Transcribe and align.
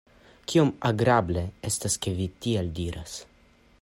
Kiom 0.51 0.71
agrable 0.89 1.43
estas 1.71 1.99
ke 2.07 2.15
vi 2.21 2.27
tiel 2.47 2.73
diras. 2.81 3.15